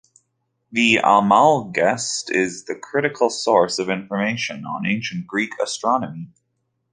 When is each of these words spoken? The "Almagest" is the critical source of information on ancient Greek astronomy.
The 0.71 0.95
"Almagest" 0.97 2.31
is 2.31 2.65
the 2.65 2.73
critical 2.73 3.29
source 3.29 3.77
of 3.77 3.87
information 3.87 4.65
on 4.65 4.83
ancient 4.87 5.27
Greek 5.27 5.53
astronomy. 5.61 6.29